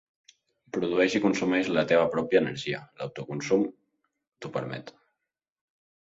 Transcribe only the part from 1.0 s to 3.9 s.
i consumeix la teva pròpia energia, l'autoconsum